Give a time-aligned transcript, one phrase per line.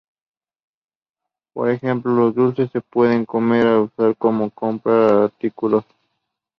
[1.53, 5.85] Por ejemplo, los dulces se pueden comer o usar para comprar artículos.